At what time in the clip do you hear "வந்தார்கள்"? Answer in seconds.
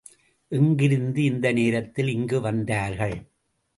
2.41-3.17